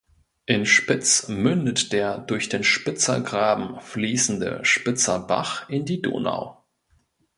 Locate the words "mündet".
1.27-1.91